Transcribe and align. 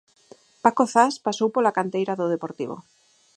Paco 0.63 0.83
Zas 0.93 1.15
pasou 1.25 1.47
pola 1.55 1.75
canteira 1.77 2.13
do 2.19 2.31
Deportivo. 2.33 2.75